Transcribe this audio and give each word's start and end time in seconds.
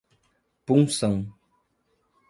Punção 0.65 1.29